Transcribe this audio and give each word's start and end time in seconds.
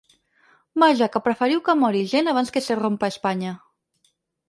Vaja 0.83 1.09
que 1.17 1.21
preferiu 1.27 1.63
que 1.69 1.77
mori 1.83 2.03
gent 2.17 2.33
abans 2.35 2.53
que 2.57 2.65
‘se 2.71 2.81
rompa 2.83 3.11
Espanya’. 3.15 3.57